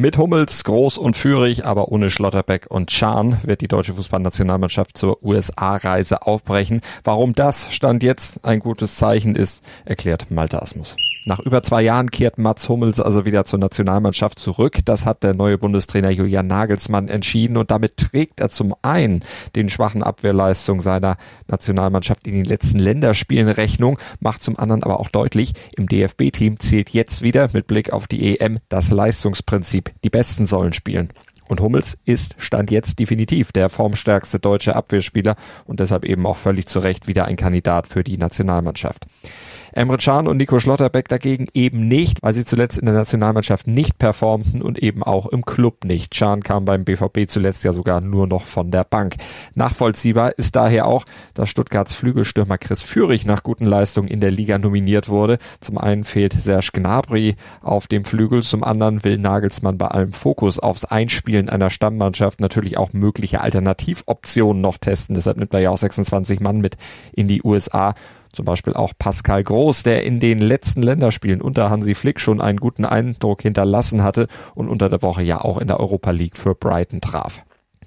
[0.00, 5.24] Mit Hummels, Groß und Führig, aber ohne Schlotterbeck und Chan wird die deutsche Fußballnationalmannschaft zur
[5.24, 6.82] USA-Reise aufbrechen.
[7.02, 10.94] Warum das Stand jetzt ein gutes Zeichen ist, erklärt Malte Asmus.
[11.24, 14.78] Nach über zwei Jahren kehrt Mats Hummels also wieder zur Nationalmannschaft zurück.
[14.84, 19.24] Das hat der neue Bundestrainer Julian Nagelsmann entschieden und damit trägt er zum einen
[19.56, 21.16] den schwachen Abwehrleistung seiner
[21.48, 26.90] Nationalmannschaft in den letzten Länderspielen Rechnung, macht zum anderen aber auch deutlich, im DFB-Team zählt
[26.90, 29.87] jetzt wieder mit Blick auf die EM das Leistungsprinzip.
[30.04, 31.10] Die Besten sollen spielen.
[31.48, 36.66] Und Hummels ist Stand jetzt definitiv der formstärkste deutsche Abwehrspieler und deshalb eben auch völlig
[36.66, 39.06] zu Recht wieder ein Kandidat für die Nationalmannschaft.
[39.72, 43.98] Emre Can und Nico Schlotterbeck dagegen eben nicht, weil sie zuletzt in der Nationalmannschaft nicht
[43.98, 46.12] performten und eben auch im Club nicht.
[46.12, 49.16] Can kam beim BVB zuletzt ja sogar nur noch von der Bank.
[49.54, 51.04] Nachvollziehbar ist daher auch,
[51.34, 55.38] dass Stuttgarts Flügelstürmer Chris Führig nach guten Leistungen in der Liga nominiert wurde.
[55.60, 60.58] Zum einen fehlt Serge Gnabry auf dem Flügel, zum anderen will Nagelsmann bei allem Fokus
[60.58, 65.14] aufs Einspielen einer Stammmannschaft natürlich auch mögliche Alternativoptionen noch testen.
[65.14, 66.76] Deshalb nimmt er ja auch 26 Mann mit
[67.12, 67.94] in die USA
[68.32, 72.58] zum Beispiel auch Pascal Groß, der in den letzten Länderspielen unter Hansi Flick schon einen
[72.58, 76.54] guten Eindruck hinterlassen hatte und unter der Woche ja auch in der Europa League für
[76.54, 77.44] Brighton traf.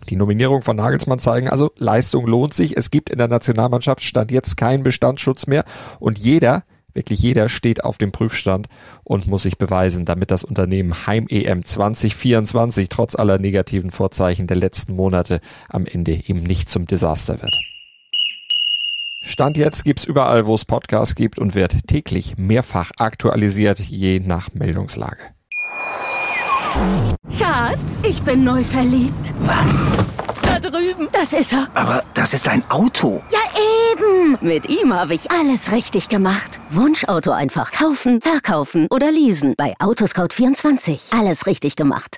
[0.09, 2.75] Die Nominierung von Nagelsmann zeigen also, Leistung lohnt sich.
[2.75, 5.64] Es gibt in der Nationalmannschaft stand jetzt keinen Bestandsschutz mehr
[6.00, 8.67] und jeder, wirklich jeder steht auf dem Prüfstand
[9.03, 14.58] und muss sich beweisen, damit das Unternehmen Heim EM 2024 trotz aller negativen Vorzeichen der
[14.58, 17.56] letzten Monate am Ende eben nicht zum Desaster wird.
[19.23, 24.53] Stand jetzt gibt's überall, wo es Podcasts gibt und wird täglich mehrfach aktualisiert, je nach
[24.53, 25.19] Meldungslage.
[27.38, 29.33] Schatz, ich bin neu verliebt.
[29.41, 29.86] Was?
[30.41, 31.08] Da drüben.
[31.11, 31.67] Das ist er.
[31.73, 33.22] Aber das ist ein Auto.
[33.31, 33.39] Ja,
[33.94, 34.38] eben.
[34.41, 36.59] Mit ihm habe ich alles richtig gemacht.
[36.69, 39.53] Wunschauto einfach kaufen, verkaufen oder leasen.
[39.58, 41.18] Bei Autoscout24.
[41.18, 42.18] Alles richtig gemacht.